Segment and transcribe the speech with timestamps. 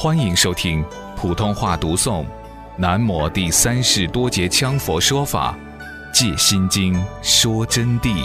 [0.00, 0.84] 欢迎收听
[1.16, 2.22] 普通话读诵
[2.76, 5.58] 《南摩第三世多杰羌佛说法·
[6.14, 8.24] 戒心经》说真谛。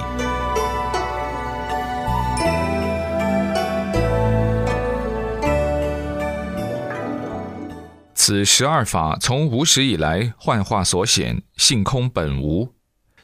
[8.14, 12.72] 此十二法从无始以来幻化所显，性空本无。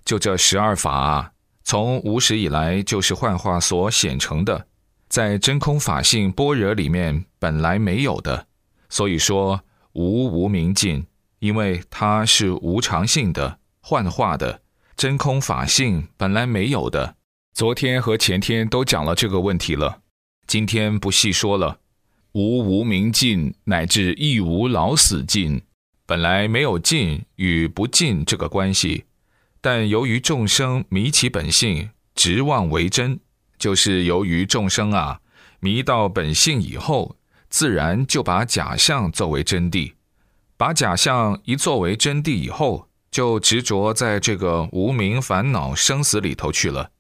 [0.04, 1.32] 就这十二法啊，
[1.64, 4.69] 从无始以来就是幻化所显成的。
[5.10, 8.46] 在真空法性般若里面本来没有的，
[8.90, 9.62] 所以说
[9.94, 11.08] 无无明尽，
[11.40, 14.62] 因为它是无常性的、幻化的
[14.96, 17.16] 真空法性本来没有的。
[17.56, 20.02] 昨天和前天都讲了这个问题了，
[20.46, 21.80] 今天不细说了。
[22.34, 25.64] 无无明尽，乃至亦无老死尽，
[26.06, 29.06] 本来没有尽与不尽这个关系，
[29.60, 33.20] 但由于众生迷其本性，执妄为真。
[33.60, 35.20] 就是由于众生啊
[35.60, 37.18] 迷到本性以后，
[37.50, 39.94] 自然就把假象作为真谛，
[40.56, 46.92] 把假象一作为真谛以后，就执着在这个无名烦恼生死里头去了。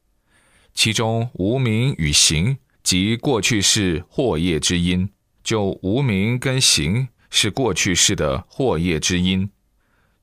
[0.73, 5.09] 其中无名与行即过去式祸业之因，
[5.43, 9.49] 就无名跟行是过去式的祸业之因，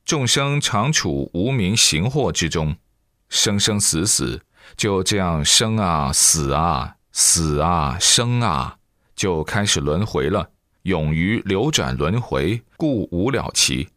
[0.05, 2.77] 众生常处无名行祸之中，
[3.29, 4.43] 生生死死。
[4.77, 8.79] 就这样生啊死啊死啊生啊，
[9.15, 10.51] 就开始轮回了，
[10.83, 13.89] 勇于流转轮回，故无了期。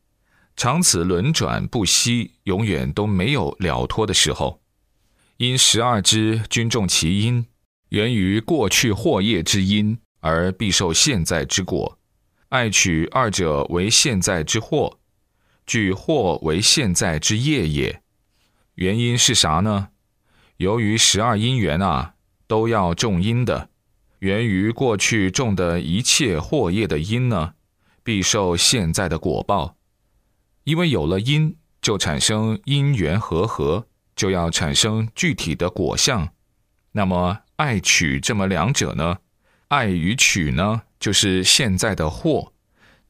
[0.56, 4.61] 长此轮转不息，永远都没有了脱的时候。
[5.38, 7.45] 因十二支均重其因，
[7.89, 11.98] 源于过去祸业之因，而必受现在之果。
[12.50, 15.00] 爱取二者为现在之祸，
[15.66, 18.02] 具祸为现在之业也。
[18.76, 19.89] 原因是啥呢？
[20.60, 22.16] 由于十二因缘啊，
[22.46, 23.70] 都要种因的，
[24.20, 27.54] 源于过去种的一切祸业的因呢，
[28.04, 29.78] 必受现在的果报。
[30.66, 36.28] 因为有了因，就产生因缘和合，就要产生具体的果相。
[36.92, 39.20] 那么爱取这么两者呢？
[39.70, 42.52] 爱与取呢，就是现在的祸，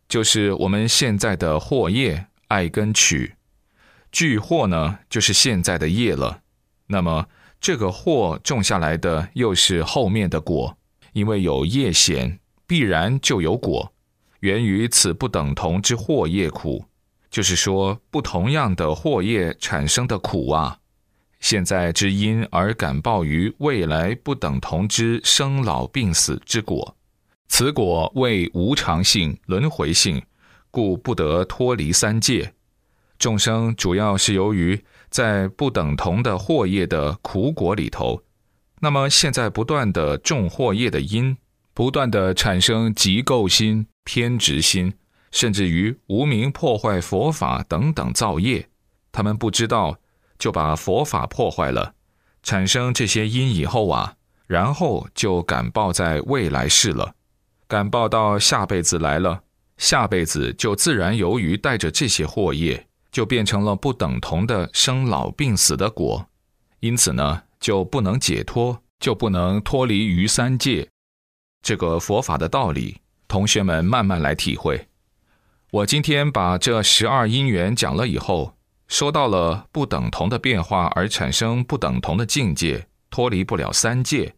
[0.08, 3.34] 就是我们现在的祸业，爱跟取。
[4.12, 6.42] 聚祸呢，就是现在的业了。
[6.92, 7.28] 那么
[7.62, 10.78] 这个祸种下来的又是后面的果，
[11.14, 13.92] 因为有业显，必然就有果，
[14.40, 16.86] 源于此不等同之祸业苦，
[17.30, 20.80] 就是说不同样的祸业产生的苦啊。
[21.42, 26.96] 现在之因而感报于未来不等同之生老病死之果，
[27.48, 30.22] 此果为无常性、轮回性，
[30.72, 32.54] 故不得脱离三界。
[33.20, 34.84] 众生主要是由于。
[35.12, 38.22] 在不等同的祸业的苦果里头，
[38.80, 41.36] 那么现在不断的种祸业的因，
[41.74, 44.94] 不断的产生极垢心、偏执心，
[45.32, 48.70] 甚至于无名破坏佛法等等造业，
[49.12, 49.98] 他们不知道
[50.38, 51.96] 就把佛法破坏了，
[52.44, 54.14] 产生这些因以后啊，
[54.46, 57.16] 然后就感报在未来世了，
[57.68, 59.42] 感报到下辈子来了，
[59.78, 62.86] 下辈子就自然由于带着这些祸业。
[63.12, 66.28] 就变成了不等同的生老病死的果，
[66.80, 70.88] 因此呢，就不能解脱，就不能脱离于三界。
[71.62, 74.88] 这个佛法的道理，同学们慢慢来体会。
[75.72, 78.56] 我今天把这十二因缘讲了以后，
[78.88, 84.34] 说到了不等同的变化而产生不等同的境界，脱离不了三界。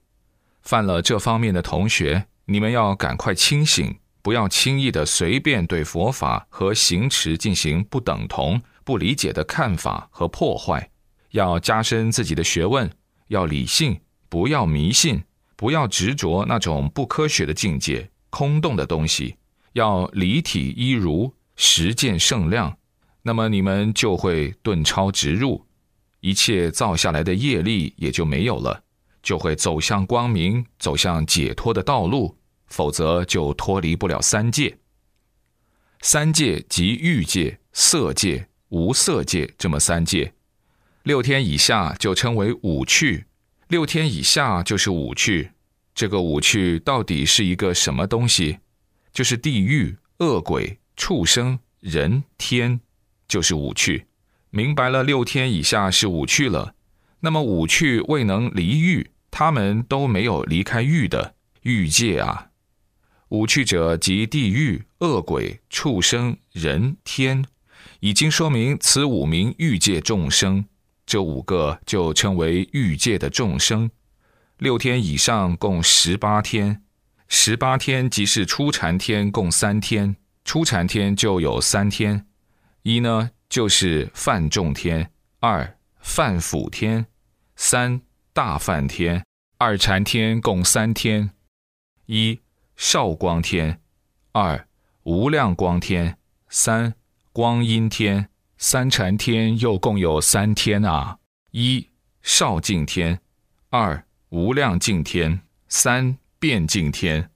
[0.61, 3.95] 犯了这方面的同学，你们要赶快清醒。
[4.21, 10.89] 不要轻易的随便对佛法和行持进行不等同、不理解的看法和破坏，
[11.31, 12.89] 要加深自己的学问，
[13.27, 13.99] 要理性，
[14.29, 15.23] 不要迷信，
[15.55, 19.35] 不要执着那种不科学的境界、空洞的东西，
[19.73, 22.77] 要离体一如，实践圣量，
[23.23, 25.65] 那么你们就会顿超直入，
[26.19, 28.83] 一切造下来的业力也就没有了，
[29.23, 32.37] 就会走向光明，走向解脱的道路。
[32.71, 34.79] 否则就脱离不了三界。
[36.01, 40.33] 三界即欲界、色界、无色界这么三界。
[41.03, 43.25] 六天以下就称为五趣，
[43.67, 45.51] 六天以下就是五趣。
[45.93, 48.59] 这个五趣到底是一个什么东西？
[49.11, 52.79] 就是地狱、恶鬼、畜生、人、天，
[53.27, 54.05] 就是五趣。
[54.49, 56.75] 明白了，六天以下是五趣了。
[57.19, 62.50] 那么五趣未能离欲，他们都没有离开欲的欲界啊。
[63.31, 67.45] 五趣者即地狱、恶鬼、畜生、人、天，
[68.01, 70.65] 已经说明此五名欲界众生。
[71.05, 73.89] 这五个就称为欲界的众生。
[74.57, 76.83] 六天以上共十八天，
[77.29, 80.17] 十八天即是初禅天，共三天。
[80.43, 82.27] 初禅天就有三天：
[82.83, 87.05] 一呢就是犯众天，二犯辅天，
[87.55, 88.01] 三
[88.33, 89.23] 大犯天。
[89.57, 91.31] 二禅天共三天：
[92.07, 92.37] 一
[92.83, 93.79] 少光天，
[94.31, 94.67] 二
[95.03, 96.17] 无量光天，
[96.49, 96.95] 三
[97.31, 98.27] 光阴天。
[98.57, 101.19] 三禅天又共有三天啊：
[101.51, 101.87] 一
[102.23, 103.21] 少净天，
[103.69, 107.29] 二无量净天，三变净天。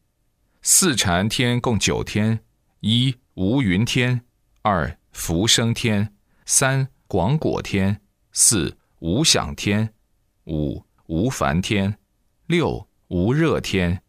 [0.64, 2.40] 四禅天共九天：
[2.80, 4.22] 一无云天，
[4.64, 6.12] 二福生天，
[6.48, 8.02] 三广果天，
[8.32, 9.94] 四无想天，
[10.46, 12.00] 五无烦天。
[12.48, 14.02] 六无热天，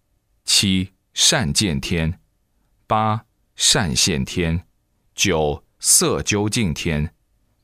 [0.42, 2.20] 七善见天，
[2.86, 3.24] 八
[3.56, 4.66] 善现天，
[5.14, 7.14] 九色究竟天。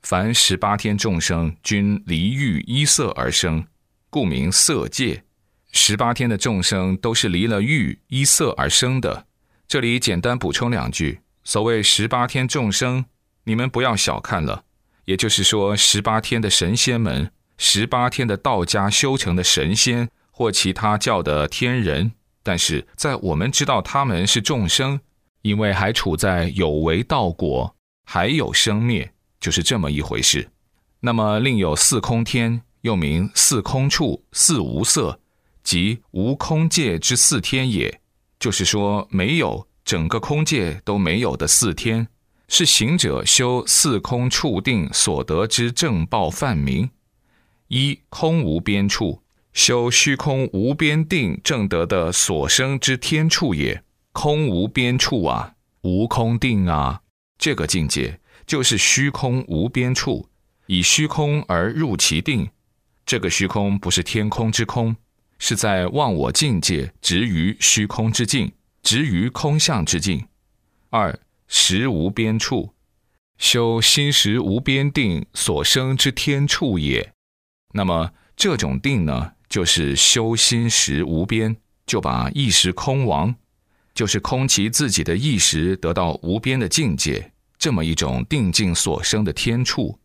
[0.03, 3.67] 凡十八天众生均离欲依色而生，
[4.09, 5.25] 故名色界。
[5.71, 9.27] 十八天的众生都是离了欲依色而生的。
[9.69, 13.05] 这里简单补充两句：所谓十八天众生，
[13.45, 14.65] 你们不要小看了。
[15.05, 20.09] 也就是说，十八天的神仙们，十八天的道家修成的神仙。
[20.35, 22.13] 或其他教的天人，
[22.43, 25.01] 但是在我们知道他们是众生，
[25.43, 27.75] 因为还处在有为道果，
[28.05, 30.49] 还有生灭，就是这么一回事。
[31.01, 35.21] 那么另有四空天，又名四空处、四无色，
[35.63, 38.01] 即无空界之四天也。
[38.39, 42.09] 就是说，没有整个空界都没有的四天，
[42.49, 46.91] 是行者修四空处定所得之正报梵名。
[47.69, 49.22] 一空无边处。
[49.53, 53.83] 修虚空无边定正得的所生之天处也，
[54.13, 57.03] 空无边处啊，无空定啊，
[57.37, 60.29] 这个境界就是虚空无边处，
[60.67, 62.49] 以虚空而入其定。
[63.05, 64.97] 这个虚空不是天空之空，
[65.39, 68.53] 是在忘我境界，执于虚空之境，
[68.83, 70.27] 执于空相之境。
[70.89, 72.73] 二实无边处，
[73.37, 77.13] 修心识无边定所生之天处也。
[77.75, 79.33] 那么这种定呢？
[79.53, 81.55] 就是修心识无边，
[81.85, 83.35] 就把意识空亡，
[83.93, 89.99] 就是空其自己的意识，得到无边的境界，这么一种定境所生的天处。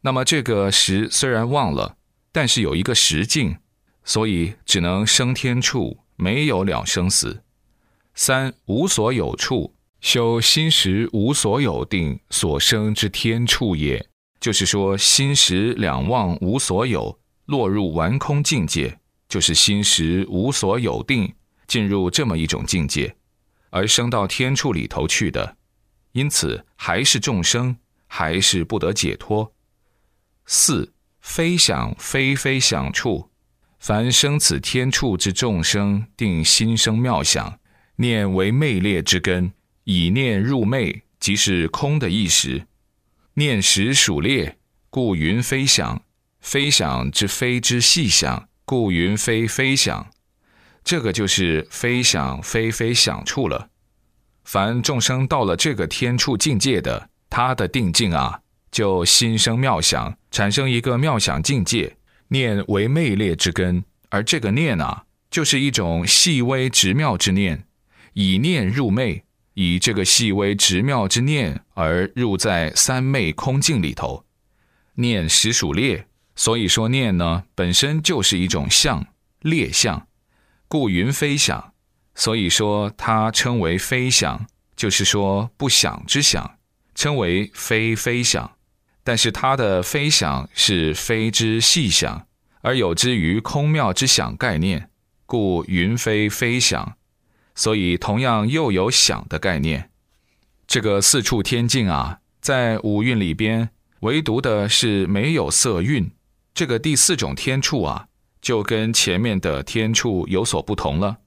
[0.00, 1.98] 那么这个识虽然忘了，
[2.32, 3.58] 但是有一个实境，
[4.04, 7.42] 所以只能生天处，没有了生死。
[8.14, 14.08] 三无所有处，修心识无所有定所生之天处也，
[14.40, 17.18] 就是说心识两忘无所有。
[17.46, 18.98] 落入完空境界，
[19.28, 21.34] 就是心识无所有定，
[21.66, 23.14] 进入这么一种境界，
[23.70, 25.56] 而升到天处里头去的，
[26.12, 27.76] 因此还是众生，
[28.06, 29.52] 还是不得解脱。
[30.46, 33.30] 四非想非非想处，
[33.78, 37.58] 凡生此天处之众生，定心生妙想，
[37.96, 39.52] 念为昧劣之根，
[39.84, 42.66] 以念入昧，即是空的意识。
[43.34, 44.58] 念时属列，
[44.90, 46.02] 故云非想。
[46.44, 50.10] 非想之非之细想，故云非非想。
[50.84, 53.70] 这个就是非想非非想处了。
[54.44, 61.96] 凡众生到了这个天处境界的，他的定境啊，就心生妙想，产生一个妙想境界，
[62.28, 63.82] 念为昧列之根。
[64.10, 67.66] 而这个念啊，就是一种细微直妙之念，
[68.12, 69.24] 以念入昧，
[69.54, 74.26] 以这个细微直妙之念而入在三昧空境里头，
[74.96, 76.06] 念实属劣。
[76.36, 79.06] 所以说念呢，本身就是一种相
[79.40, 80.06] 列相，
[80.68, 81.72] 故云非想。
[82.14, 86.58] 所以说它称为非想，就是说不想之想，
[86.94, 88.52] 称为非非想。
[89.02, 92.26] 但是它的非想是非之细想，
[92.62, 94.88] 而有之于空妙之想概念，
[95.26, 96.96] 故云非非想。
[97.54, 99.90] 所以同样又有想的概念。
[100.66, 106.10] 这个四处天境啊，在五蕴里边，唯独的是没有色蕴。
[106.54, 108.06] 这个第四种天处啊，
[108.40, 111.18] 就跟前面的天处有所不同了。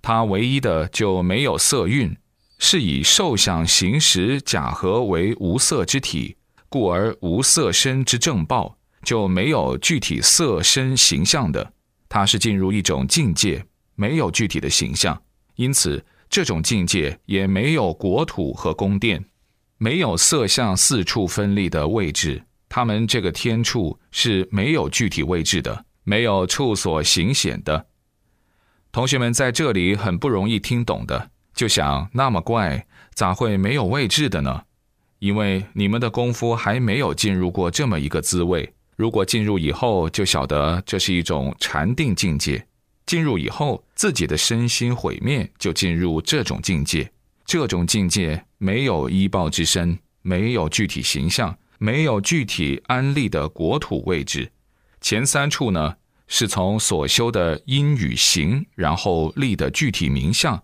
[0.00, 2.16] 它唯一的就没有色蕴，
[2.58, 6.36] 是以受想行识假合为无色之体，
[6.68, 11.72] 故而无色身之正报，就没有具体色身形象的。
[12.08, 13.66] 它是进入一种境界，
[13.96, 15.20] 没有具体的形象，
[15.56, 19.24] 因此这种境界也没有国土和宫殿，
[19.76, 22.44] 没有色相四处分立的位置。
[22.68, 27.86] 他们这个天处是没有具体位置的，没有处所行显的。
[28.90, 34.62] 同学们在这里很不容易听懂的，就想那么怪，咋会没有位置的呢？
[35.18, 38.72] 因为你们的功夫还没有进入过这么一个滋味。
[38.96, 42.66] 如果进入以后，就晓得这是一种禅定境界。
[43.06, 47.10] 进入以后，自己的身心毁灭，就进入这种境界。
[47.44, 54.52] 这种境界没有依报之身，没有具体形象，没有具体安立的国土位置。
[55.00, 60.62] 前三处呢，是从所修的因与行，然后立的具体名相，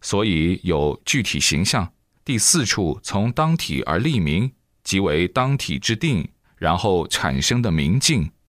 [0.00, 1.92] 所以有具体形象。
[2.24, 4.52] 第四处从当体而立名，
[4.82, 8.30] 即为当体之定，然后产生的明镜，